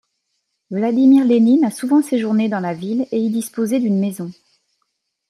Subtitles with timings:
[0.71, 4.31] Vladimir Lénine a souvent séjourné dans la ville et y disposait d'une maison.